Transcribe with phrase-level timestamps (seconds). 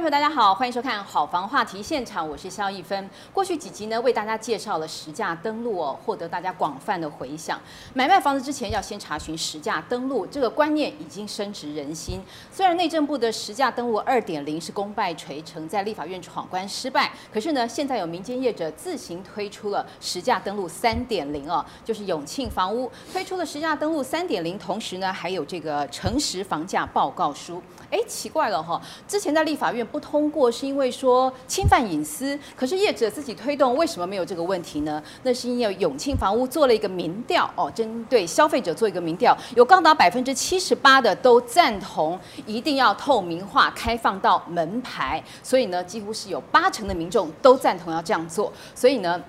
[0.00, 3.10] 朋友大家好，欢迎收看《好房话题现场》，我是萧一芬。
[3.34, 7.60] 过去几集呢，为大家介绍了实价登录哦，获得大家广泛的回响。
[7.92, 12.24] 买卖房子之前要先查询实价登录，这个观念已经深植人心。
[12.50, 27.62] 虽然内政部的实价登录二点零是功败垂成，在立法院闯关失败，可是呢，现在有民间业者自行推出了实价登录三点零哦，就是永庆房屋推出了实价登录三点零，同时呢，还有这个诚实房价报告书。
[27.90, 32.38] 哎，奇怪了哈、之前在立法院不通过，是因为说侵犯隐私。
[32.56, 35.02] 可是业者自己推动，为什么没有这个问题呢？
[35.24, 48.52] 那是因为永庆房屋做了一个民调哦，针对消费者做一个民调，有高达百分之七十八的都赞同一定要透明化、开放到门牌，所以呢，几乎是有八成的民众都赞同要这样做。
[48.74, 49.20] 所以呢。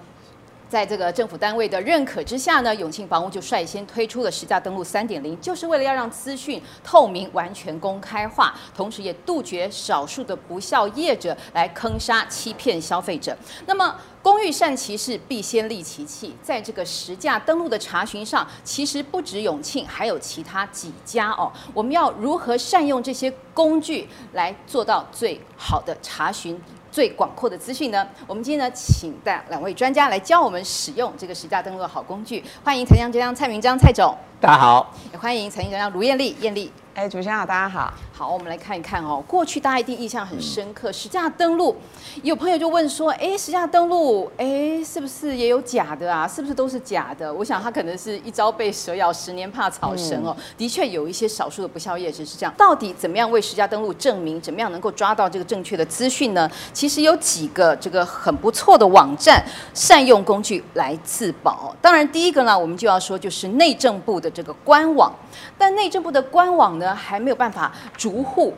[0.72, 13.38] 在这个政府单位的认可之下呢，永庆房屋就率先推出了实价登录三点零，就是为了要让资讯透明、完全公开化，同时也杜绝少数的不肖业者来坑杀、欺骗消费者。
[13.66, 16.34] 那么，工欲善其事，必先利其器。
[16.42, 21.52] 在这个实价登录的查询上，其实不止永庆，还有其他几家哦。
[21.74, 26.58] 我们要如何善用这些工具来做到最好的查询？
[26.92, 28.06] 最广阔的资讯呢？
[28.28, 32.44] 我们今天呢，请带两位专家来教我们使用这个实价登录的好工具。
[32.64, 34.92] 欢迎才江浙江蔡明章蔡总，大家好。
[35.14, 36.72] 也欢迎财经专家卢艳丽，艳丽。
[36.94, 37.94] 哎，主持人好，大家好。
[38.12, 39.24] 好，我们来看一看哦。
[39.26, 41.74] 过去大家一定印象很深刻，实价登录，
[42.22, 46.28] 有朋友就问说，哎，实价登录，哎，是不是也有假的啊？
[46.28, 47.34] 是不是都是假的？
[47.34, 50.36] 我想他可能是一朝被蛇咬，十年怕草绳哦。
[50.38, 52.54] 嗯、的确有一些少数的不肖业者是这样。
[52.58, 54.40] 到底怎么样为实价登录证明？
[54.42, 56.50] 怎么样能够抓到这个正确的资讯呢？
[56.74, 59.42] 其实有几个这个很不错的网站，
[59.74, 61.74] 善用工具来自保。
[61.82, 65.14] 当然，第一个呢，我们就要说就是内政部的这个官网。
[65.58, 68.54] 但内政部的官网呢，还没有办法逐户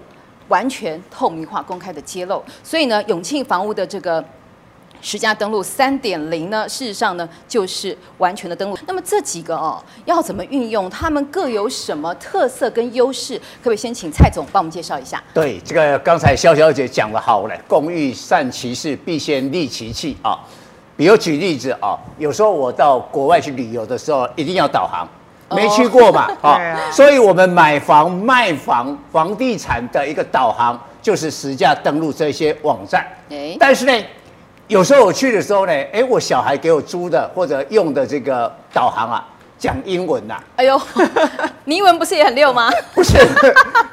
[0.47, 4.23] 完全透明化、公开的揭露，所以呢，永庆房屋的这个
[5.01, 8.77] 实价登录三点零呢，事实上呢，就是完全的登录。
[8.87, 10.89] 那么这几个哦，要怎么运用？
[10.89, 13.37] 他们各有什么特色跟优势？
[13.37, 15.21] 可不可以先请蔡总帮我们介绍一下？
[15.33, 20.39] 对，这个刚才萧小姐讲得好嘞，工欲善其事，必先利其器啊。
[20.95, 25.07] 比如举例子啊，有时候我到国外去旅游的时候，一定要导航。
[25.51, 26.59] 没去过嘛， 啊，
[26.91, 33.05] 所以我们买房、卖房、房地产的一个导航就是实价登录这些网站。
[33.59, 33.93] 但是呢，
[34.67, 39.25] 有时候我去的时候呢，哎，我小孩给我租的或者用的这个导航啊，
[39.59, 40.35] 讲英文呐。
[40.55, 40.79] 哎呦，
[41.65, 42.71] 你英文不是也很溜吗？
[42.95, 43.17] 不是，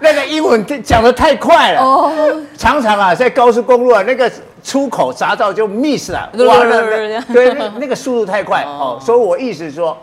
[0.00, 1.82] 那个英文讲的太快了。
[1.82, 2.12] 哦。
[2.56, 4.30] 常常啊，在高速公路啊，那个
[4.62, 6.30] 出口匝道就 miss 了。
[6.46, 8.98] 哇，那对，那那个速度太快哦。
[9.00, 9.96] 所以我意思是说。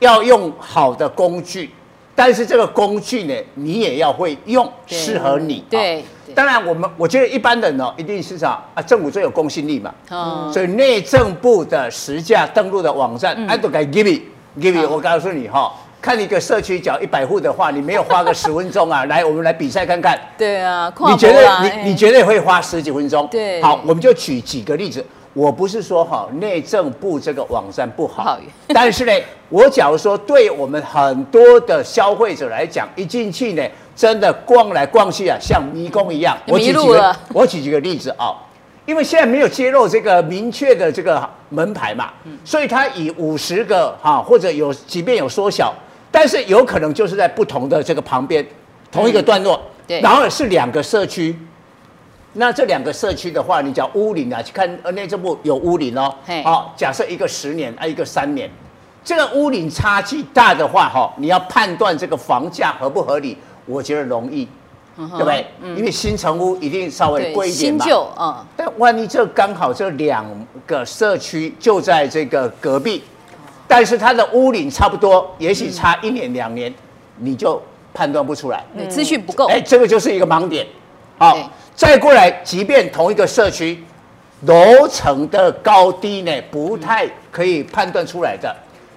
[0.00, 1.70] 要用好的工具，
[2.14, 5.64] 但是这个工具呢，你也要会用，适合你。
[5.68, 6.04] 对，
[6.34, 8.82] 当然我们我觉得一般人呢，一定是啥啊？
[8.82, 9.92] 政府最有公信力嘛。
[10.10, 10.50] 哦。
[10.52, 14.20] 所以内政部的实价登录的网站，哎，都该 give me
[14.60, 14.88] give me。
[14.88, 20.18] 我告诉你哈，看一个社区缴一百户的话，你没有花个十分钟啊， 来，我们来比赛看看。
[20.36, 23.26] 对啊，你觉得你你绝对会花十几分钟。
[23.30, 23.60] 对。
[23.62, 25.04] 好，我们就举几个例子。
[25.34, 29.12] 我不是说哈内政部这个网站不好， 但是呢，
[29.48, 33.62] 我假如说对我们很多的消费者来讲，一进去呢，
[33.94, 36.36] 真的逛来逛去啊，像迷宫一样。
[36.46, 38.34] 我举几个， 我举几个例子啊，
[38.86, 42.10] 因为现在没有揭露这个明确的这个门牌嘛，
[42.44, 45.72] 所以它以五十个哈，或者有即便有缩小，
[46.10, 48.44] 但是有可能就是在不同的这个旁边，
[48.90, 51.38] 同一个段落，对，然后是两个社区。
[52.34, 56.14] 那这两个社区的话，你讲屋龄啊，去看呃内政部有屋龄哦。
[56.44, 58.48] 好，假设一个十年啊，一个三年，
[59.02, 64.46] 这个屋龄差距大的话，哈，你要判断这个房价合不合理，我觉得容易，
[64.96, 65.46] 对不对？
[65.74, 67.84] 因为新城屋一定稍微贵一点嘛。
[67.84, 68.46] 新旧啊。
[68.54, 70.24] 但万一这刚好这两
[70.66, 73.02] 个社区就在这个隔壁，
[73.66, 76.72] 但是它的屋龄差不多，也许差一年两年，
[77.16, 77.60] 你就
[77.94, 79.46] 判断不出来，资讯不够。
[79.46, 80.66] 哎，这个就是一个盲点。
[81.18, 81.50] 好。
[81.74, 83.84] 再过来，即便同一个社区，
[84.46, 88.52] 楼层的高低呢，不太可以判断出来的。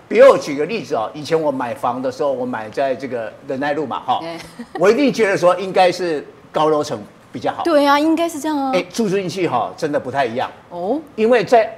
[0.08, 4.20] 比如我举个例子哦，以前我买房的时候，我买在这个仁爱路嘛，哈，
[4.80, 7.00] 我一定觉得说应该是高楼层
[7.32, 7.62] 比较好。
[7.64, 8.72] 对啊，应该是这样啊。
[8.74, 11.72] 哎，住进去哈，真的不太一样哦，因为在。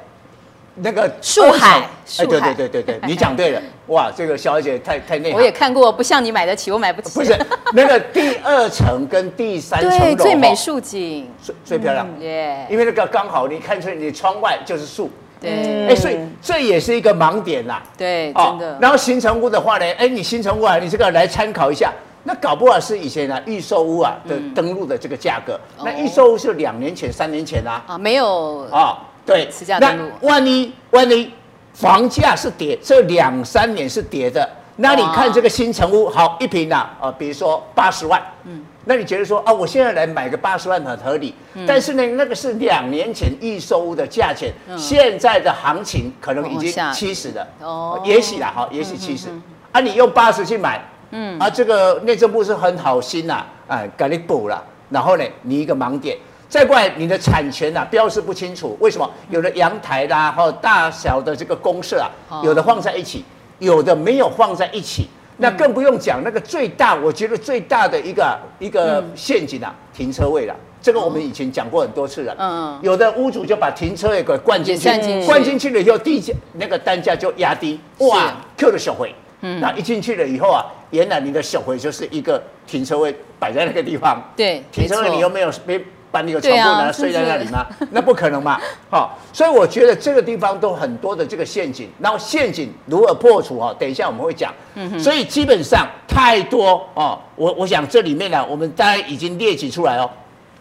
[0.76, 1.88] 那个树海，
[2.18, 5.38] 哎，对对对对对， 你讲对了，哇，这个小姐太太内行。
[5.38, 7.14] 我也看过，不像你买得起，我买不起。
[7.14, 7.38] 不是，
[7.74, 18.78] 那个第二层跟第三层楼，最美树景，最最漂亮，耶，因为那个刚好你看出你窗外就是树，对，哎，所以这也是一个盲点啦，对，真的。
[18.82, 21.94] 然后新成屋的话呢，哎，你新成屋啊，你这个来参考一下，
[22.24, 25.60] 那搞不好是以前啊预售屋啊的登录的这个价格。
[25.78, 27.84] 嗯、那预售屋是两年前、三年前啊。
[27.86, 30.10] 啊，没有啊，对，实价登录。
[30.22, 31.32] 那万一万一
[31.74, 34.48] 房价是跌，这两三年是跌的，
[34.78, 49.30] 那你看这个新城屋，好一坪啊，呃，比如说八十万，嗯，那你觉得说啊，我现在来买个八十万很合理，嗯、但是呢，那个是两年前预售屋的价钱，嗯、现在的行情可能已经七十了，哦，也许啦，哈，也许七十，
[49.72, 50.84] 啊，你用八十去买。
[51.16, 54.64] 嗯啊，这个内政部是很好心呐、啊，哎，给你补了。
[54.90, 56.18] 然后呢，你一个盲点，
[56.54, 59.10] 再过来你的产权呐、啊，标示不清楚，为什么？
[59.32, 63.26] 有的阳台啦，或大小的这个公设啊，有的放在一起，
[63.58, 65.08] 有的没有放在一起。
[65.38, 70.56] 那更不用讲那个最大，我觉得最大的一个一个陷阱啊，停车位了。
[70.80, 72.36] 这个我们以前讲过很多次了。
[72.38, 74.88] 嗯，有的屋主就把停车位给灌进去，
[75.26, 79.12] 灌进去了以后，地价那个单价就压低，哇，Q 的小回。
[79.42, 84.22] 嗯，那一进去了以后啊，原来你的小回就是一个停车位摆在那个地方。
[84.36, 87.66] 对，停车位你又没有没把那个床铺拿睡在那里吗？
[87.90, 88.62] 那不可能嘛，
[88.92, 93.74] 好，所以我觉得这个地方都很多的这个陷阱，然后陷阱如何破除啊？
[93.80, 94.54] 等一下我们会讲。
[94.76, 95.00] 嗯哼。
[95.00, 100.08] 所以基本上太多哦，我我想这里面呢，我们大概已经列举出来哦，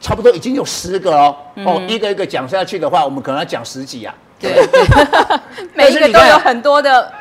[0.00, 4.14] 差不多已经有十个哦，哦，一个一个讲下去的话，我们可能要讲十几啊。
[4.40, 4.66] 对，
[5.76, 7.12] 每一个都有很多的。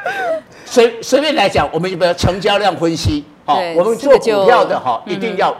[0.65, 3.25] 随随便来讲，我们有没有成交量分析？
[3.45, 5.53] 好，我们做股票的哈，一定要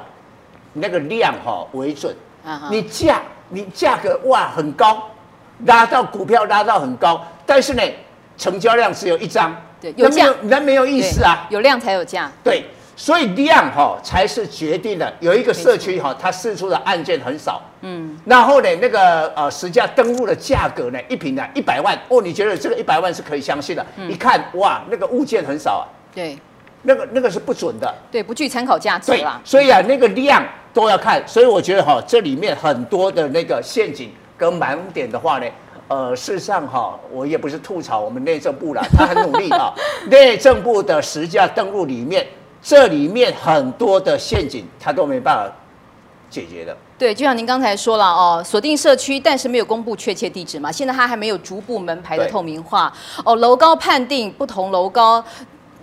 [0.74, 2.16] 那个量哈为准。
[2.70, 5.10] 你价你价格哇很高，
[5.66, 7.84] 拉到股票拉到很高，但是呢，
[8.38, 12.32] 成交量只有一张，对，有价那没有意思啊，有量才有价。
[12.44, 12.66] 对。
[12.94, 15.12] 所以量哈才是决定的。
[15.22, 23.84] 有一个社区哈，它试出的案件很少，嗯，然后呢，那个呃实价登录的价格呢，一平呢一百万哦，你觉得这个一百万是可以相信的？
[24.08, 25.84] 一看哇，那个物件很少啊，
[26.14, 26.38] 对，
[26.84, 29.42] 那个那个是不准的，对，不具参考价值啦。
[29.44, 31.22] 所以啊，那个量都要看。
[31.28, 35.46] 所以我觉得哈，这里面很多的那个陷阱跟盲点的话呢，
[35.88, 39.74] 呃，事实上哈，我也不是吐槽我们内政部啦， 他很努力啊，
[40.10, 42.28] 内政部的实价登录里面。
[42.64, 45.52] 这里面很多的陷阱，他都没办法
[46.30, 46.78] 解决的。
[46.96, 50.72] 对，就像您刚才说了哦，锁定社区，但是没有公布确切地址嘛。
[50.72, 52.94] 现在他还没有逐步门牌的透明化。
[53.26, 55.24] 哦，楼高判定不同楼高，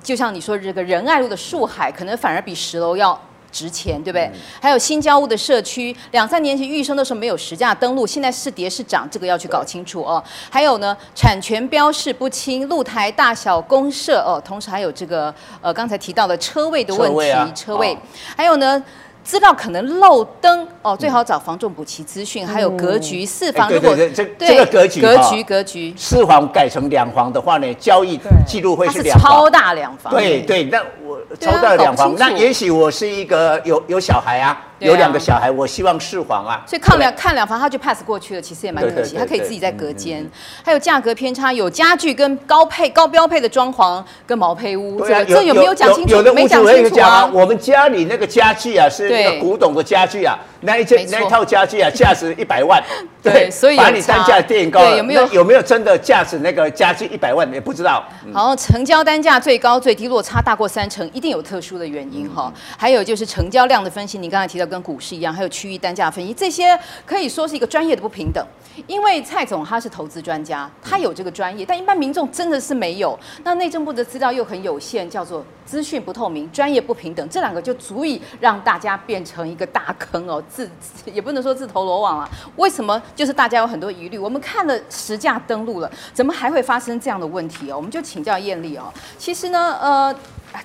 [0.05, 3.20] 就像你说这个仁爱路的树海，可能反而比十楼要。
[3.50, 4.27] 值钱，对不对？
[4.27, 10.23] 嗯、还有新交屋的社区，两三年前预售的时候没有实价登录，现在是跌是涨，这个要去搞清楚哦。
[10.50, 17.99] 还有呢，产权标示不清，露台大小公设哦，同时还有这个呃刚才提到的车位的问题，车位，啊、车位哦、
[18.37, 18.83] 还有呢。
[19.25, 23.69] 资料可能漏登哦，最好找房仲补齐资讯，还有格局四房。
[23.69, 29.32] 对对对，这这个格局格局格局四房改成两房的话呢，交易记录会是两房。
[29.32, 30.12] 超大两房。
[30.12, 34.65] 对对，那我超大两房，那也许我是一个有有小孩啊。
[34.79, 39.17] 有两个小孩，我希望四房啊，所以看两看两房他就 pass 过去了，其实也蛮可惜。
[39.17, 40.29] 他可以自己在隔间，
[40.65, 46.23] 还有价格偏差，有家具跟高配高标配的装潢跟毛坯屋，这这有没有讲清楚？
[46.33, 47.29] 没讲清楚啊。
[47.33, 52.83] 我们家里那个家具啊，是那个古董的家具啊，那一件那一套家具啊，价值 一百万，
[53.23, 54.97] 对，所以把你单价垫高了。
[54.97, 56.39] 有没有有没有真的价值？
[56.39, 58.05] 那个家具一百万也不知道。
[58.33, 62.53] 好，成交单价最高最低落差大过三成，一定有特殊的原因哈。
[62.77, 65.49] 还有就是成交量的分析，你刚才提到跟股市一样，还有。
[65.49, 68.47] 区域单价分析，这些可以说是一个专业的不平等，
[68.87, 73.19] 因为蔡总他是投资专家，他有这个专业，但一般民众真的是没有。
[73.45, 80.71] 那内政部的资料又很有限，叫做资讯不透明、专业不平等，这两个就足以让大家变成一个大坑哦，自
[81.11, 82.31] 也不能说自投罗网了。
[82.57, 83.03] 为什么？
[83.17, 87.77] 就是大家有很多疑虑，我们看了实价登录了，怎么还会发生这样的问题哦？
[87.77, 88.93] 我们就请教艳丽哦。
[89.17, 90.15] 其实呢，呃。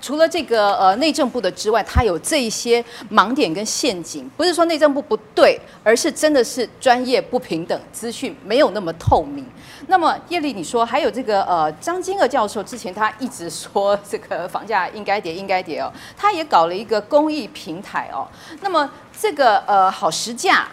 [0.01, 9.45] 除了这个呃内政部的之外，它有这一些盲点跟陷阱，不是说内政部不对，而是真的是专业不平等，资讯没有那么透明。
[9.87, 18.27] 那么叶丽，你说还有这个呃张金娥教授之前他一直 说这个房价应该跌，应该跌哦，他也搞了一个公益平台哦。
[18.61, 20.67] 那么这个呃好实价。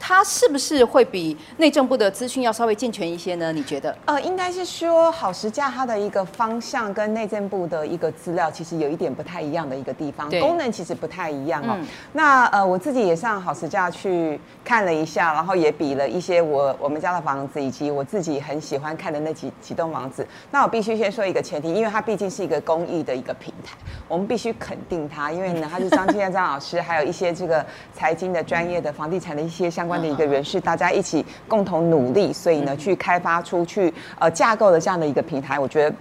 [0.00, 3.52] 它是不是会比内政部的资讯要稍微健全一些呢？
[3.52, 3.94] 你觉得？
[4.06, 11.76] 呃，应该是说好时价它的一个方向跟内政部的一个资料其实有一点不太一样的一个地方，对功能其实不太一样哦。
[11.78, 20.26] 嗯、那呃，我自己也上好时价去看了一下，然后也比了一些我我们家的房子以及我自己很喜欢看的那几几栋房子。
[20.50, 23.76] 那我必须先说一个前提，因为它毕竟是一个公益的一个平台，
[24.08, 27.64] 我们必须肯定它，因为呢，它是张金鶚张老师，还有一些这个
[27.94, 30.00] 财经的专业的房地产的一些相关。
[30.00, 35.94] 的一个人士，大家一起共同努力，所以呢，去开发出去呃架构的这样的一个平台，我觉得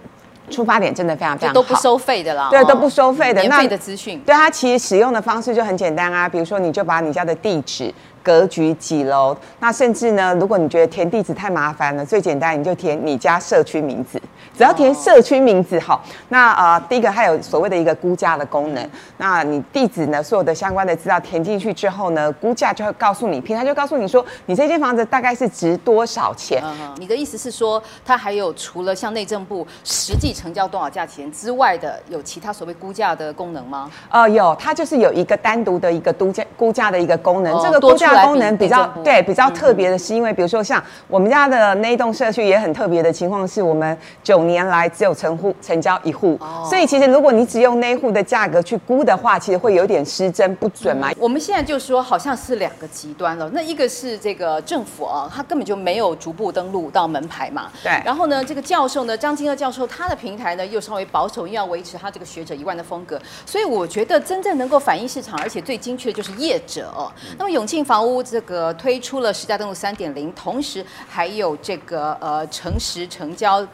[0.49, 4.17] 出发点真的非常非常好，都不收费的啦，对，都不收费的，免费的资讯。
[4.25, 7.93] 对，它其实使用的方式就很简单啊，比如说你就把你家的地址。
[8.21, 9.35] 格局几楼？
[9.59, 14.21] 那甚至呢，如果你觉得填地址太麻烦了，最简单你就填你家社区名字，
[14.59, 16.03] 只要填社区名字好。
[16.27, 18.89] 那呃，第一个它有所谓的一个估价的功能。
[19.15, 26.61] 那你地址呢，所有的相关的资料填进去之后呢，估价就会告诉你，平台就告诉你说，你这间房子大概是值多少钱。
[26.61, 26.93] 嗯。
[26.97, 33.89] 你的意思是说，它还有除了像内政部实际成交多少价钱之外的，有其他所谓估价的功能吗？
[34.09, 38.09] 呃，有，它就是有一个单独的一个估价估价的一个功能，哦、这个估价。
[38.25, 46.37] 功能比较对比较特别的是，因为比如说像我们家的那一栋社区也很特别的情况是，我们九年来只有成户成交一户，
[46.69, 51.09] 所以其实如果你只用那一户的价格去估的话，其实会有点失真不准嘛。
[51.17, 57.91] 我们现在就说好像是两个极端了，那一个是这个政府啊，他根本就没有逐步登录到门牌嘛，对。
[58.03, 67.11] 然后呢，这个教授呢，张金鶚教授，他的平台呢又稍微保守，又要维持他这个学者一贯的风格，所以我觉得真正能够反映市场，而且最精确的就是业者哦。
[67.37, 68.73] 那么永庆房屋这个。
[68.79, 73.65] 推出了实价登录三点零，同时还有这个呃诚实成交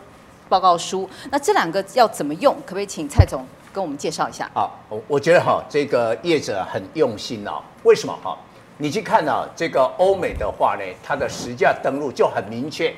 [0.49, 1.09] 报告书。
[1.29, 2.53] 那这两个要怎么用？
[2.65, 4.49] 可不可以请蔡总跟我们介绍一下？
[4.53, 7.61] 好，我我觉得哈，这个业者很用心哦。
[7.83, 8.37] 为什么哈？
[8.77, 12.93] 你去看啊，这个欧美的话呢，它的实价登录就很明确，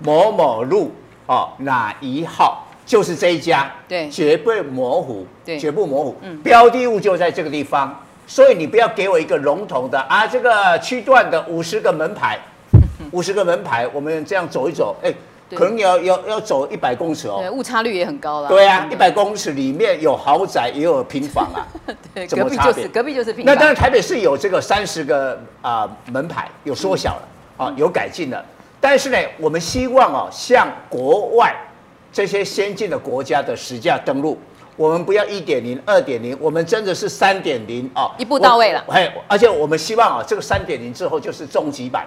[0.00, 0.92] 某某路
[1.26, 7.98] 啊哪一号就是这一家，对，绝不模糊，对，绝不模糊，嗯，标的物就在这个地方。
[8.26, 12.38] 所以你不要给我一个笼统的啊，这个区段的五十个门牌，
[13.12, 15.14] 五十个门牌，我们这样走一走，哎，
[15.54, 18.48] 可能要要要走一百公尺哦，对，误差率也很高了。
[18.48, 21.66] 对啊，一百公尺里面有豪宅也有平房啊，
[22.14, 23.54] 对，隔壁就是隔壁就是平房。
[23.54, 28.44] 那当然台北市有这个三十个啊门牌，有缩小了啊，有改进了，
[28.80, 31.54] 但是呢，我们希望哦，像国外
[32.12, 34.38] 这些先进的国家的实价登录。
[34.78, 38.84] 我们不要一点零、二点零，我们真的是三点零啊，一步到位了。
[38.86, 42.06] 嘿，而且我们希望啊，这个三点零之后就是终极版，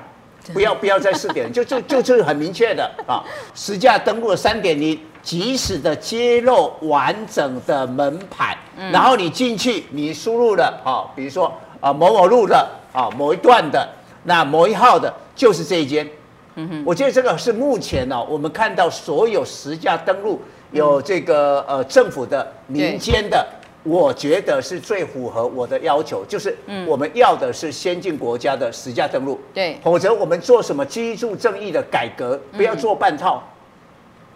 [0.54, 13.88] 不要不要再四点，就就就就是很明确的啊，实价登录三点零，及时的揭露完整的门牌，嗯、然后你进去，你输入了啊，比如说啊某某路的啊某一段的
[14.24, 16.10] 那某一号的，就是这一间。
[16.56, 20.42] 嗯哼，我觉得这个是目前呢、啊，我们看到所有实价登录。
[20.72, 23.44] 有这个呃政府的、民间的，
[23.84, 33.42] 我觉得是最符合我的要求，就是我们要的是先进国家的实价登录，对，否则我们做什么居住正义的改革，不要做半套，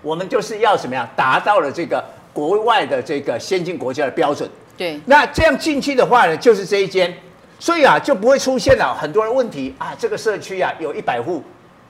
[0.02, 7.14] 我们就是要什么呀，达到了这个国外的这个先进国家的标准，对，那这样进去的话呢，就是这一间，
[7.60, 11.44] 所以啊就不会出现了很多的问题啊，这个社区啊有一百户。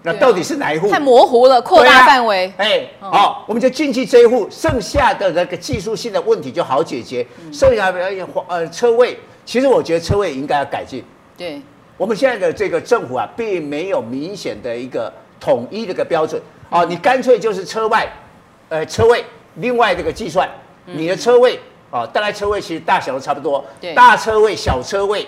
[0.05, 0.91] 那到底是哪一户？
[0.91, 2.51] 太模糊了，扩大范围。
[2.57, 7.25] 哎，好，我们就进去这一户，剩下的那个技术性的问题就好解决。
[7.53, 8.11] 剩下的
[8.47, 11.01] 呃车位，其实我觉得车位应该要改进。
[11.37, 11.61] 对，
[11.95, 16.41] 我们现在的这个政府啊，并没有明显的一个统一的一个标准。
[16.69, 18.05] 啊，你干脆就是车外，
[18.67, 19.23] 呃，车位
[19.55, 20.49] 另外这个计算，
[20.85, 21.57] 你的车位
[21.89, 23.63] 啊，大概车位其实大小都差不多。
[23.79, 25.25] 对，大车位、小车位，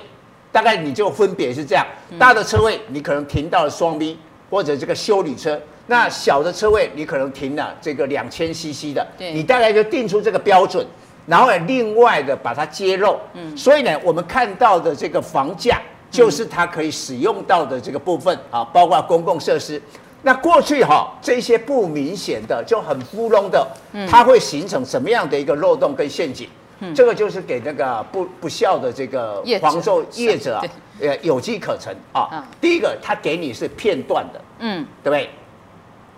[0.51, 1.86] 大概你就分别是这样。
[2.20, 4.20] 大的车位你可能停到了双 B。
[4.55, 10.88] 或者这个修理车，那小的车位你可能停了这个两千 CC 的，对，你大概就定出这个标准，
[11.27, 19.81] 然后呢，另外的把它揭露，嗯，所以呢，我们看到的这个房价就是它可以使用到的这个部分啊，包括公共设施。
[20.21, 23.67] 那过去哈这些不明显的就很糊弄的，
[24.09, 26.47] 它会形成什么样的一个漏洞跟陷阱？
[26.79, 26.95] 嗯。
[26.95, 30.63] 这个就是给那个不不孝的这个黄售业者啊。
[31.01, 32.29] 呃，有机可乘啊。
[32.31, 35.29] 嗯、第一个，他给你是片段的，嗯，对不对？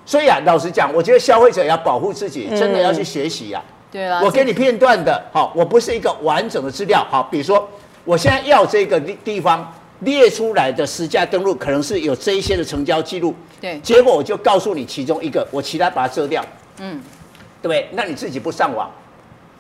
[0.06, 3.62] 所以啊，老实讲，我觉得消费者要保护自己，真的要去学习啊。
[3.92, 7.06] 对啊，我给你片段的，好，我不是一个完整的资料。
[7.10, 7.68] 好，比如说，
[8.06, 13.34] 我现在要这个地地方列出来的实价登录，可能是有这一些的成交记录。
[13.60, 13.80] 对。
[13.80, 16.46] 结果我就告诉你其中一个，我其他把它遮掉。
[16.80, 17.02] 嗯，
[17.62, 17.90] 对不对？
[17.92, 18.90] 那你自己不上网，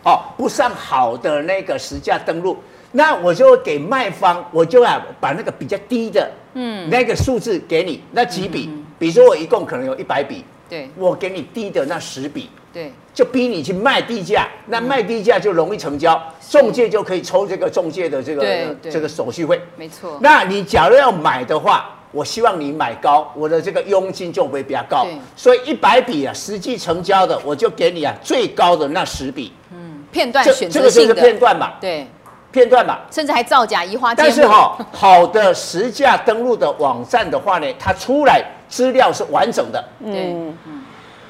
[0.03, 2.57] 哦，不上好的那个实价登录。
[2.91, 20.17] 那我就给卖方，我就啊把那个比较低的，嗯，那个数字给你，那几笔，嗯、比如说我一共可能有一百笔，对，我给你低的那十笔，对，就逼你去卖低价，那卖低价就容易成交，嗯、中介就可以抽这个中介的这个这个手续费，没错。
[20.21, 32.07] 那你假如要买的话，我希望你买高，我的这个佣金就会比较高，所以一百笔啊，实际成交的我就给你啊最高的那十笔，嗯，片段选择性的，这个就是片段嘛，对。
[32.57, 34.27] 片段吧，甚至还造假移花接木。
[34.27, 39.83] 但是哈、哦，好的实价登录的网站的话呢，它出来资料是完整的。
[39.99, 40.81] 嗯嗯。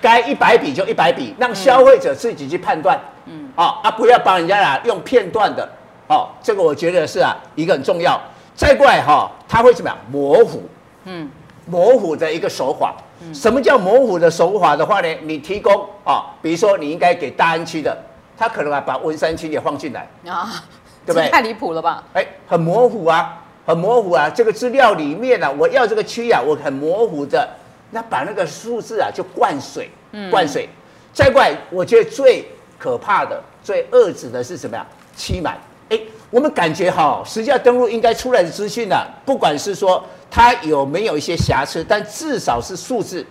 [0.02, 2.98] 该一百笔就一百笔，让消费者自己去判断。
[3.26, 5.68] 嗯，啊啊，不要帮人家啊用片段的。
[6.08, 8.18] 哦，这个我觉得是啊一个很重要。
[8.56, 10.64] 再过来哈，它会怎么样模糊？
[11.04, 11.30] 嗯，
[11.66, 12.96] 模糊的一个手法。
[13.22, 15.08] 嗯，什么叫模糊的手法的话呢？
[15.24, 15.74] 你提供
[16.06, 17.98] 啊，比如说你应该给大安区的，
[18.38, 20.64] 他可能啊把文山区也放进来啊，
[21.08, 21.30] 对不对？
[21.30, 22.04] 太离谱了吧？
[22.14, 24.30] 哎，很模糊啊，很模糊啊。
[24.30, 27.48] 这个资料里面呢、啊，我要这个区啊，我很模糊的，
[27.92, 29.90] 那把那个数字啊就灌水，
[30.30, 30.66] 灌水。
[30.66, 30.76] 嗯、
[31.14, 32.46] 再过来，我觉得最
[32.78, 34.86] 可怕的、最恶质的是什么呀？
[35.16, 35.58] 期满。
[35.90, 35.98] 哎，
[36.30, 43.26] 我们感觉哈，实价登录应该出来的资讯呢，不管是说它有没有一些瑕疵，但至少是数字。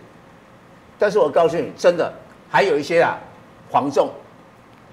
[0.99, 2.11] 但是我告诉你，真的
[2.51, 3.19] 还有一些啊，
[3.71, 4.09] 黄仲，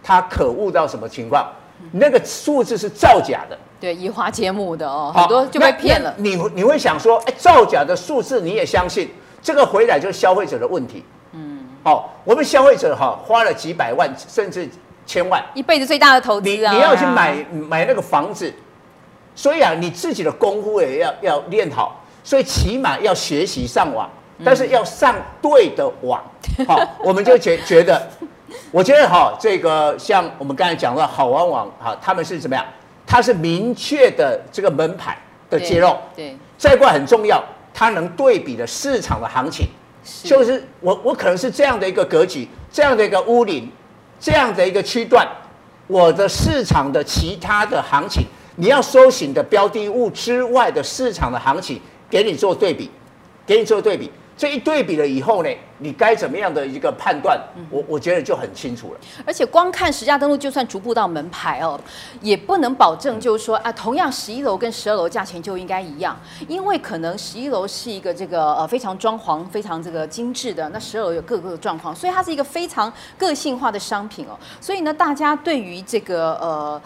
[0.03, 1.49] 他可恶到什么情况？
[1.91, 6.13] 那个数字是造假的，对，移花接木的哦，很多就被骗了。
[6.17, 9.09] 你你会想说，哎，造假的数字你也相信？
[9.41, 11.03] 这个回来就是消费者的问题。
[11.33, 14.69] 嗯，好，我们消费者哈花了几百万，甚至。
[15.05, 16.71] 千万一辈子最大的投资啊！
[16.71, 18.53] 你你要去买买那个房子，
[19.35, 24.09] 所以啊，你自己的功夫也要要练好，所以起码要学习上网，
[24.45, 26.23] 但是要上对的网。
[26.65, 28.01] 好，我们就觉觉得，
[28.71, 32.65] 我觉得哈，这个像我们刚才讲的好玩网哈，他们是怎么样？
[33.05, 35.17] 它是明确的这个门牌
[35.49, 37.43] 的揭露，对，再过来很重要，
[37.73, 39.67] 它能对比的市场的行情，
[40.23, 43.71] 就是我我可能是这样的一个格局，这样的一个屋龄。
[44.19, 45.27] 这样的一个区段，
[45.85, 48.23] 我的市场的其他的行情，
[48.55, 51.77] 你要搜寻的标的物之外的市场的行情，
[52.09, 52.89] 给你做对比，
[53.45, 54.09] 给你做对比。
[54.43, 57.41] 这一对比了以后呢，你该怎么样的一个判断？
[57.69, 58.99] 我我觉得就很清楚了。
[59.25, 61.79] 而且光看实价登录，就算逐步到门牌哦，
[62.19, 66.19] 也不能保证就是说啊，同样十一楼跟十二楼价钱就应该一样，
[66.49, 74.37] 因为可能十一楼是一个这个呃非常装潢非常这个精致的，那十二楼有各个状况，所以它是一个非常个性化的商品哦。
[74.59, 76.81] 所以呢，大家对于这个呃。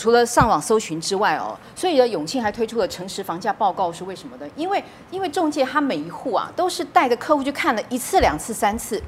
[0.00, 4.50] 除了上网搜寻之外哦，所以呢，永庆还推出了诚实房价报告，是为什么呢？
[4.56, 9.02] 因为因为中介他每一户啊，都是带着客户去看了一次、两次、三次，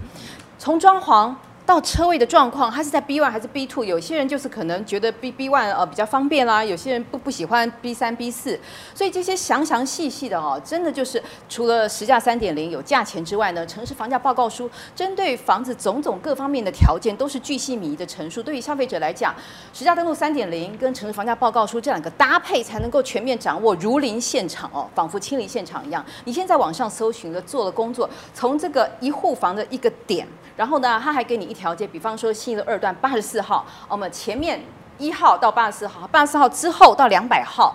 [0.58, 1.34] 从装潢。
[1.64, 3.84] 到车位的状况，它是在 B one 还是 B two？
[3.84, 8.58] 有些人就是可能觉得 B B one 呃比较方便啦，有些人不不喜欢 B 三 B 四，
[8.94, 18.42] 所以这些详详细细的哦，真的就是除了实价三点零有价钱之外呢，城市房价报告书针对房子种种各方面的条件都是巨细靡遗的陈述。
[18.42, 19.32] 对于消费者来讲，
[19.72, 26.04] 实价登录三点零跟城市房价报告书这两个搭配，才能够全面掌握如临现场哦，仿佛亲临现场一样。
[26.24, 30.26] 你现在网上搜寻的做了工作，从这个一户房的一个点。
[30.56, 34.62] 然后呢，他还给你一条街，比方说新的二段八十四号，我们前面
[34.98, 37.74] 一号到八十四号，八十四号之后到两百号。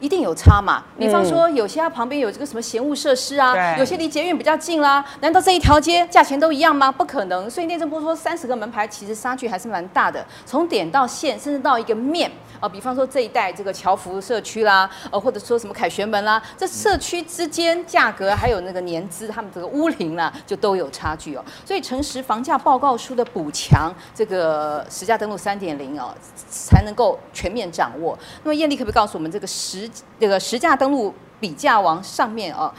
[0.00, 0.84] 一定有差嘛？
[0.98, 5.04] 比方说，有些它旁边有这个什么闲物设施啊，有些离捷运比较近啦。
[5.20, 6.90] 难道这一条街价钱都一样吗？
[6.90, 7.50] 不可能。
[7.50, 10.24] 所以内政部说，三十个门牌其实差距还是蛮大的。
[10.46, 21.44] 从点到线，甚至到一个面啊、呃，比方说这一带这个侨福社区啦，呃，或者说什么凯旋门啦，这社区之间价格还有那个年资，他们这个屋龄啦，就都有差距哦。
[21.64, 26.14] 所以诚实房价报告书的补强，这个实价登录三点零哦，
[26.48, 28.16] 才能够全面掌握。
[28.44, 29.87] 那么艳丽可不可以告诉我们这个实？
[30.18, 32.72] 这个实价登录比价王上面啊。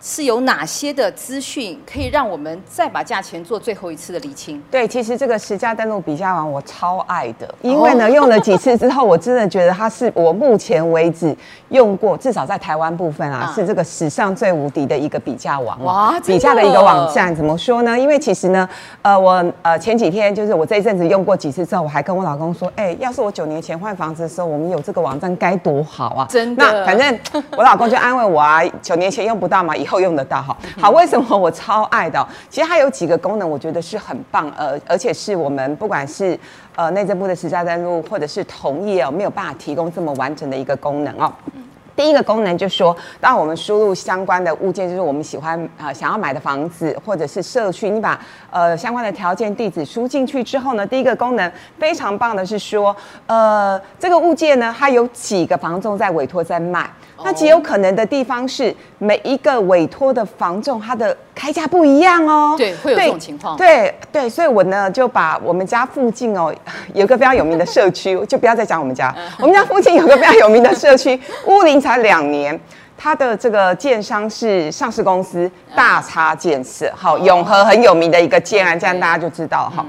[0.00, 4.62] 是有哪些的资讯可以让我们再把价钱做最后一次的厘清？
[4.70, 11.36] 对，其实这个实价登录比价网我超爱的，因为呢用了几次之后，我真的觉得它是我目前为止
[11.70, 16.18] 用过至少在台湾部分啊，是这个史上最无敌的一个比价网哇！
[16.24, 17.98] 比价的一个网站怎么说呢？
[17.98, 18.68] 因为其实呢，
[19.02, 26.26] 呃，我呃前几天就是我这一阵子用过几次之后，我还跟我老公说，哎，要是我九年前换房子的时候，我们有这个网站该多好啊！
[26.30, 27.18] 真的，那反正
[27.56, 30.56] 我老公就安慰我啊，九年前用不到嘛，以后用得到哈。
[30.80, 32.24] 好，为什么我超爱的？
[32.48, 36.38] 其实它有几个功能，我觉得是很棒，呃，而且是我们不管是
[36.76, 41.32] 呃内政部的实价登录，或者是同业哦，没有办法提供这么完整的一个功能哦。
[41.98, 48.16] 第一个功能就是说，当我们输入相关的物件，就是我们喜欢啊、呃、想要买的房子或者是社区，你把
[48.50, 52.94] 呃相关的条件地址输进去之后呢，第一个功能非常棒的是说，
[53.26, 56.88] 呃这个物件呢，它有几个房仲在委托在卖。
[57.24, 62.54] 那极有可能的地方是每一个委托的房仲，他的开价不一样哦。
[62.56, 63.56] 对，会有这种情况。
[63.56, 66.54] 对对，所以我呢就把我们家附近哦
[66.94, 69.12] 有个非常有名的社区，就不要再讲我们家。
[69.40, 72.60] 我们家附近有个非常有名的社区， 屋龄才两年，
[72.98, 79.82] 他的这个建商是上市公司大差建设，好，永和很有名的一个建案，这样大家就知道哈。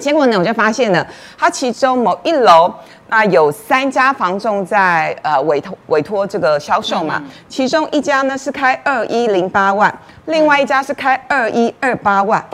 [0.00, 1.06] 结果呢，我就发现了，
[1.38, 2.74] 它其中某一楼。
[3.08, 12.44] 那有三家房仲在呃委托委托这个销售嘛，其中一家呢是开二一零八万，另外一家是开二一二八万，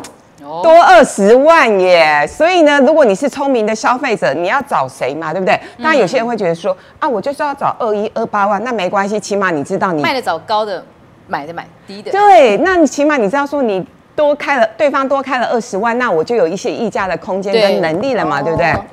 [0.42, 2.26] 多二十万耶！
[2.26, 5.32] 所以呢，如果你是聪明的消费者，你要找谁嘛？
[5.32, 5.58] 对不对？
[5.78, 10.84] 当然有些人会觉得说啊，我就是要找二一二八万，那没关系，起码你知道你卖的找高的，
[11.28, 12.10] 买的买低的。
[12.10, 18.72] 对，那你起码你知道说你多开了，对方多开了二十万，那我就有一些议价的空间跟能力了嘛，对，对不对？
[18.72, 18.84] 哦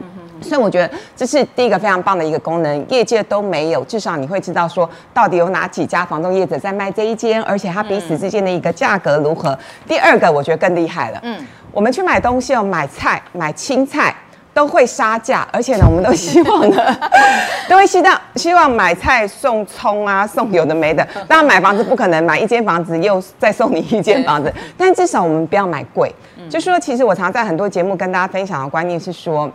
[0.42, 9.58] 所以我觉得这是第一个非常棒的一个功能，业界都没有，至少你会知道说到底有哪几家房东业者在卖这一间，而且它彼此之间的一个价格如何。
[9.88, 14.16] 第二个我觉得更厉害了，嗯，我们去买东西哦，买菜、买青菜
[14.54, 16.98] 都会杀价，而且呢，我们都希望呢，
[17.70, 21.08] 都会希望希望买菜送葱啊，送有的没的。
[21.28, 26.14] 当然买房子不可能买一间房子又再送你一间房子，但至少我们不要买贵。
[26.50, 29.50] 就说其实我常在很多节目跟大家分享的观念是说。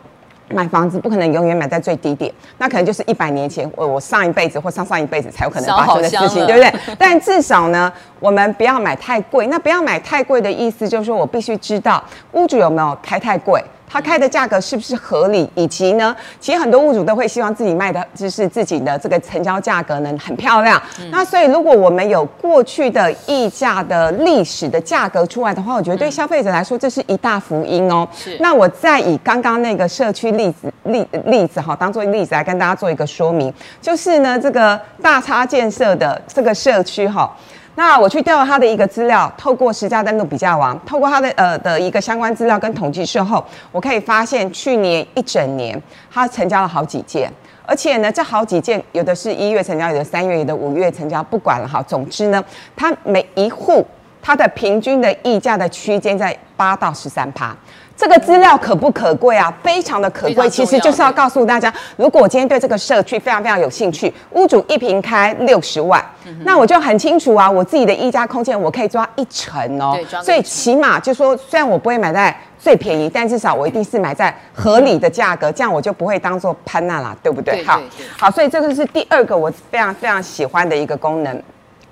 [0.48, 6.74] 买房子不可能永远买在最低点，那可能就是一百年前我我上一辈子或上上一辈子才有可能发生的事情，对不对？
[6.98, 9.46] 但至少呢，我们不要买太贵。
[9.46, 12.02] 那不要买太贵的意思就是说我必须知道
[12.32, 13.62] 屋主有没有开太贵。
[13.94, 15.48] 他开的价格是不是合理？
[15.54, 20.82] 以及呢，其实很多物主都会希望自己卖的就是自己的这个成交价格呢很漂亮。
[21.00, 28.08] 嗯、那所以如果我们有过去的溢价的历史的价格出来的话，我觉得对消费者来说这是一大福音哦。
[28.12, 28.36] 是。
[28.40, 37.32] 那我再以刚刚那个社区例子例例子哈，当做例子来跟大家做一个说明，就是呢这个大差建设的这个社区哈。
[37.76, 45.80] 那我去调了他的一个资料，透过实价登录比价王，透过他的呃的一个相关资料跟统计之后，我可以发现去年一整年
[46.12, 47.28] 他成交了好几件，
[47.66, 51.82] 而且呢，这好几件有的是一月成交，有的三月，有的五月成交，不管了哈。
[51.82, 52.42] 总之呢，
[52.76, 53.84] 他每一户
[54.22, 57.54] 它的平均的溢价的区间在八到十三趴。
[57.96, 59.52] 这个资料可不可贵啊？
[59.62, 69.96] 非常的可贵，其实就是要告诉大家，如果我今天对这个社区非常非常有兴趣，屋主一平开六十万，嗯、那我就很清楚啊，我自己的一家空间我可以抓一成哦。
[70.22, 77.62] 所以起码就说，虽然我不会买在最便宜，但至少我一定是买在合理的价格，这样我就不会当做潘娜啦，对不对？
[77.64, 77.80] 好，
[78.18, 81.42] 好，所以这个是第二个我非常非常喜欢的一个功能。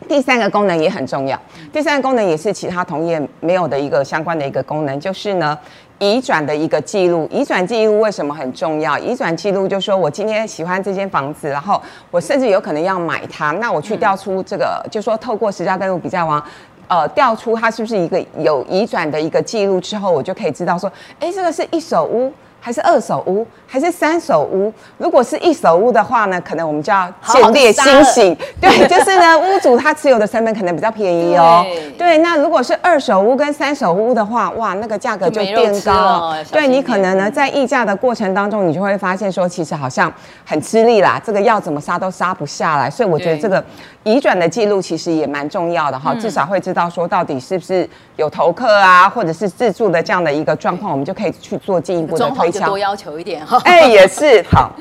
[0.09, 1.41] 第三个功能也很重要，
[1.73, 5.57] 第三个功能也是其他同业没有的一个相关的一个功能，就是呢。
[6.03, 8.99] 移转的一个记录，移转记录为什么很重要？
[8.99, 16.45] 移转记录就是说我今天喜欢这间房子，然后我甚至有可能要买它，那我去调出这个，嗯、就说透过实价登录比价网，
[16.89, 22.33] 呃，调出它是不是一个有移转的一个记录之后，我就可以知道说，哎，这个是一手屋。
[22.65, 24.73] 还是二手屋，还是三手屋？
[24.97, 28.37] 如果是一手屋的话呢，可能我们就要见猎心醒。
[28.61, 31.65] 对，就是呢，屋主他持有的成本可能比较便宜哦。
[31.65, 36.33] 对，对，那如果是二手屋跟三手屋的话，哇，那个价格就变高。
[36.53, 40.13] 对，你可能呢，在议价的过程当中，你就会发现说，其实好像
[40.45, 42.89] 很吃力啦，这个要怎么杀都杀不下来。
[42.89, 43.65] 所以我觉得这个
[44.05, 52.52] 移转的记录其实也蛮重要的哈，至少会知道说到底是不是有投客啊，或者是自住的这样的一个状况，我们就可以去做进一步的推。
[52.61, 54.73] 多要求一点哈，哎，也是好。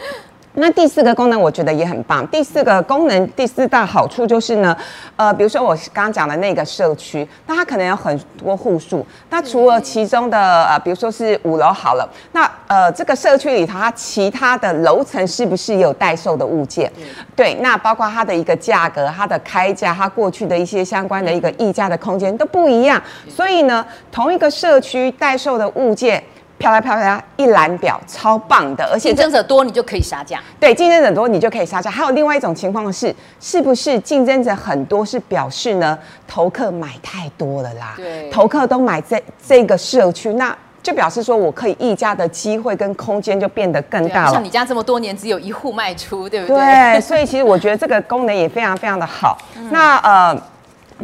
[0.53, 2.27] 那第四个功能我觉得也很棒。
[2.27, 4.75] 第四个功能第四大好处就是呢，
[5.15, 9.07] 呃，比如说我刚刚讲的那个社区，那它可能有很多户数。
[9.29, 16.91] 那除了其中的呃，比如说是五楼好了，那呃，这个社区里头它其他的楼层是不是也有待售的物件？
[17.34, 23.01] 对，那包括它的一个价格、它的开价、它过去的一些相关的一个溢价的空间都不一样。
[23.29, 26.21] 所以呢，同一个社区待售的物件。
[26.62, 30.39] 漂亮漂亮，一览表超棒的，而且竞争者多，你就可以杀价。
[30.60, 31.89] 对，竞争者多，你就可以杀价。
[31.89, 35.97] 还有另外一种情况是，是不是竞争者很多是表示呢？
[36.28, 44.32] 投客买太多了啦，对，投客都买在这个社区，那就表示说我可以议价的机会跟空间就变得更大了。
[44.32, 46.58] 像你家这么多年只有一户卖出，对不对？
[46.58, 49.38] 对，所以其实我觉得这个功能也非常非常的好。
[49.58, 50.41] 嗯、那呃，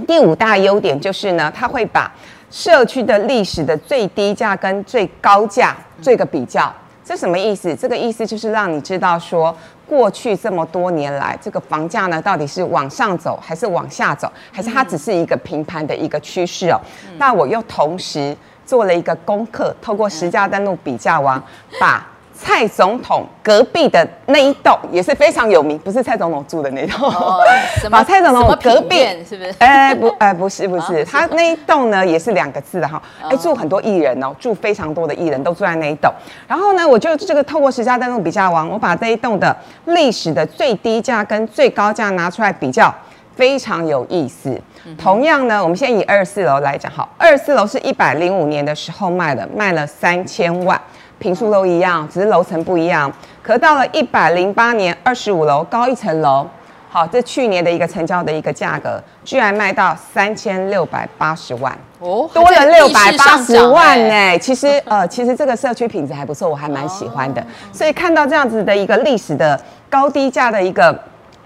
[0.07, 2.11] 第五大优点就是呢，它会把。
[2.49, 7.75] 社区的历史的最低价跟最高价做一个比较，这什么意思？
[7.75, 9.55] 这个意思就是让你知道说，
[9.87, 16.79] 过去这么多年来，这个房价呢到底是往上走还是往下走，还是它只是一个平盘的一个趋势哦。
[17.17, 21.41] 那我又同时做了一个功课，透过实价登录比价网
[21.79, 22.05] 把。
[22.39, 27.09] 蔡总统隔壁的那一栋也是非常有名，不是蔡总统住的那栋。
[27.09, 27.41] 哦，
[27.89, 29.53] 把 蔡总统隔壁是不是？
[29.59, 33.01] 哎、欸、不，哎、欸、不是不是，他那一栋呢也是两个字的哈。
[33.23, 36.13] 哎、欸，住很多艺人哦，住非常多的艺人都住在那一栋。
[36.47, 42.93] 然后呢，我就这个透过实价登录比价王，我把这一栋的历史的最低价跟最高价拿出来比较，
[43.35, 44.49] 非常有意思。
[44.85, 50.79] 嗯、同样呢，我们先以二四楼来讲，好，二四楼是一百零五年的时候卖的，卖了三千万。
[51.19, 53.11] 坪数都一样，只是楼层不一样。
[53.41, 56.47] 可到了一百零八年，二十五楼高一层楼，
[56.89, 64.37] 好，这去年的一个成交的一个价格，居然卖到三千六百八十万哦，多了六百八十万呢、欸。
[64.39, 67.45] 其实呃，其实这个社区品质还不错，我还蛮喜欢的。
[67.71, 70.97] 所以看到这样子的一个历史的高低价的一个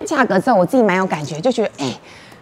[0.05, 1.85] 价格之后，我自己蛮有感觉，就觉得哎。
[1.85, 1.99] 欸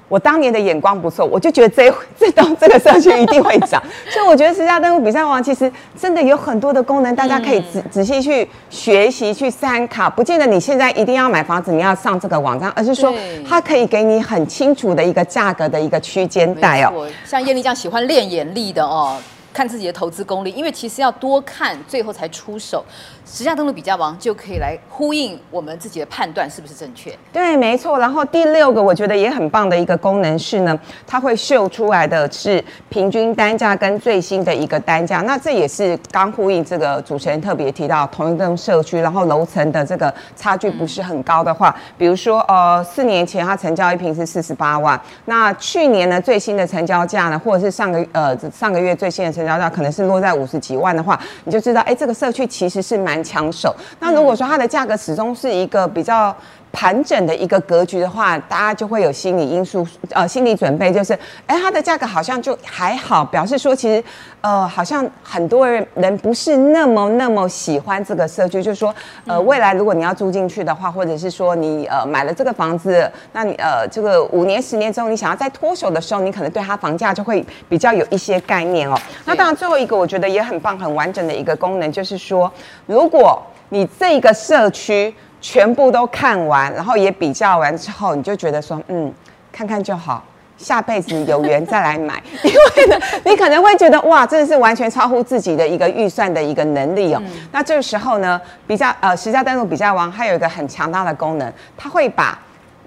[0.09, 10.09] 我当年的眼光不错，我就觉得这 这栋这个社区一定会涨， 所以我觉得实价登录比赛王其实真的有很多的功能，大家可以仔仔细去学习去参考。
[10.09, 13.13] 不见得你现在一定要买房子，你要上这个网站，而是说
[13.47, 17.07] 它可以给你很清楚的一个价格的一个区间带哦。
[17.25, 19.15] 像艳丽这样喜欢练眼力的哦。
[19.51, 22.85] 看自己的投资功力，因为其实要多看，最后才出手。
[23.31, 27.17] 实价登录比较王就可以来呼应我们自己的判断是不是正确？
[27.31, 27.97] 对，没错。
[27.97, 35.21] 然后第六个我觉得也很棒的一个功能是呢，它会秀出来的是平均单价跟最新的一个单价。
[35.21, 49.29] 那这也是刚呼应这个主持人特别提到，同一栋社区，然后楼层的这个差距不是很高的话，比如说呃四年前它成交一平是四十八万，那去年呢最新的成交价呢，或者是上个呃上个月最新的。
[49.29, 53.73] 成交价可能是落在五十几万的话，你就知道，哎，这个社区其实是蛮抢手。
[53.99, 56.35] 那如果说它的价格始终是一个比较
[56.71, 61.13] 盘整的一个格局的话，大家就会有心理因素，呃，心理准备，就是，
[61.47, 64.03] 哎，它的价格好像就还好，表示说其实，
[64.41, 68.93] 呃，好像很多人人不是那么那么喜欢这个社区，就是说，
[69.25, 78.95] 呃，未来如果你要住进去的话，或者是说你呃买了这个房子，那你呃这个五年十年之后，你想要再脱手的时候，你可能对它房价就会比较有一些概念哦。
[79.25, 82.51] 那当然，最后一个我觉得也很棒、很完整的一个功能，就是说，
[82.85, 85.13] 如果你这个社区。
[85.41, 89.09] 全部都看完，然后也比较完之后，你就觉得说，嗯，
[89.53, 90.21] 看看就好，
[90.57, 92.21] 下辈子有缘再来买。
[92.43, 97.21] 因为呢，你可能会觉得，哇，真的是完全超乎自己的一个预算的一个能力哦。
[97.23, 102.37] 嗯、那这个时候呢，比较呃，实价登录比较王它有一个很强大的功能，它会把。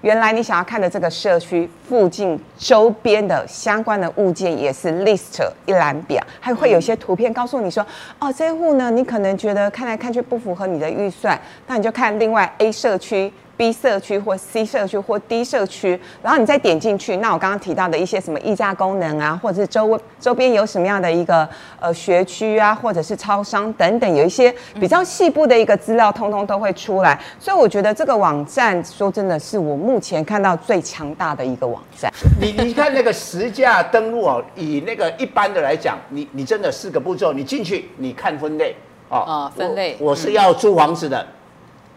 [0.03, 7.85] 原来你想要看的这个社区附近周边的相关的物件也是 list 一览表，还会有些图片告诉你说，
[8.19, 13.31] 哦，这户呢，你可能觉得看来看去不符合你的预算，那你就看另外 A 社区。
[13.63, 21.47] B 社区或 C 社区或 D 社区，然后你再点进去，那我刚刚提到的一些什么议价功能啊，或者是周周边有什么样的一个
[21.79, 27.17] 呃学区啊，或者是超商等等，有一些比较细部的一个资料，通通都会出来。
[27.39, 32.11] 所以我觉得这个网站说真的是我目前看到最强大的一个网站。
[32.41, 38.75] 你你看那个实价登录哦，以那个一般的来讲，你你真的四个步骤，你进去你看分类
[39.07, 41.21] 哦，哦分类我，我是要租房子的。
[41.21, 41.27] 嗯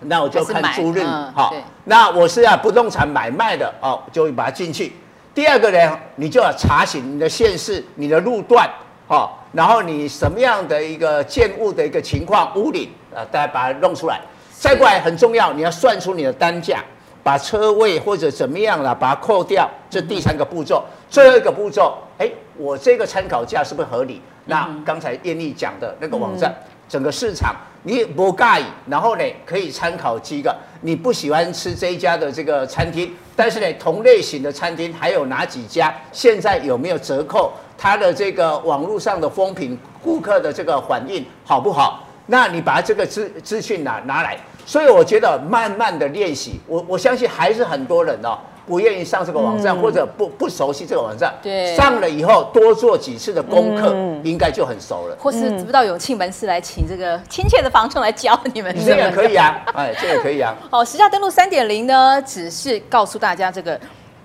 [0.00, 1.04] 那我就看租赁，
[1.34, 1.54] 好。
[1.84, 4.92] 那我是要不动产买卖的哦，就会把它进去。
[5.34, 8.68] 第二个呢，你就要查询你的县市、你的路段，
[9.06, 14.20] 好，然后你什么样的一个建物的一个情况、屋顶啊，大家把它弄出来。
[14.58, 16.82] 再过来很重要，你要算出你的单价，
[17.22, 19.68] 把车位或者怎么样了，把它扣掉。
[19.88, 24.20] 这第三个步骤，最后一个步骤，哎，我这个参考价是不是合理？
[24.46, 26.54] 那刚才艳丽讲的那个网站。
[26.88, 27.52] 整个市场
[27.86, 30.52] 你不介意，然后呢可以参考几个。
[30.80, 35.94] 你不喜欢吃这一家的这个餐厅，但是呢同类型的餐厅还有哪几家？
[36.10, 37.52] 现在有没有折扣？
[37.78, 42.04] 它的这个网络上的风评、顾客的这个反应好不好？
[42.26, 44.36] 那你把这个资资讯拿拿来。
[44.66, 48.36] 所以我觉得慢慢的练习，我我相信还是很多人哦。
[48.66, 55.16] 不愿意上这个网站，嗯、或者不不熟悉这个网站，对，上了以后多做几次的功课，嗯、应该就很熟了。
[55.18, 58.74] 或是知不知道勇气门市来请这个亲切的房仲来教你们？
[58.84, 60.54] 这个可以啊，哎，这个可以啊。
[60.70, 63.78] 好，实价登录三点零呢，只是告诉大家这个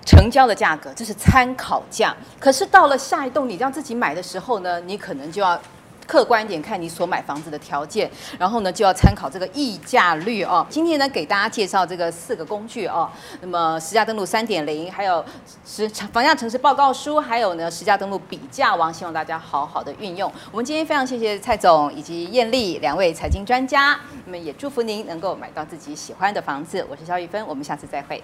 [0.04, 2.14] 成交的价格，这是参考价。
[2.40, 5.60] 可是到了下一栋你让自己买的时候呢，你可能就要。
[6.06, 10.66] 客观一点看你所买房子的条件，然后呢就要参考这个溢价率哦。
[10.68, 13.08] 今天呢给大家介绍这个四个工具哦，
[13.40, 15.24] 那么实价登录三点零，还有
[15.64, 20.30] 实房价城市报告书，还有呢实价登录比价王，希望大家好好的运用。
[20.50, 26.84] 我们今天非常谢谢蔡总以及艳丽两位财经专家，那么也祝福您能够买到自己喜欢的房子。
[26.90, 28.22] 我是肖玉芬，我们下次再会。